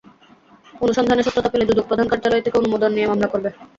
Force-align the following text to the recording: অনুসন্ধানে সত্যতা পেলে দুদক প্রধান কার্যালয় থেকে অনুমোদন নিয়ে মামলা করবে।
অনুসন্ধানে 0.81 1.21
সত্যতা 1.23 1.49
পেলে 1.51 1.67
দুদক 1.69 1.85
প্রধান 1.87 2.07
কার্যালয় 2.09 2.43
থেকে 2.45 2.59
অনুমোদন 2.59 2.89
নিয়ে 2.93 3.09
মামলা 3.09 3.27
করবে। 3.27 3.49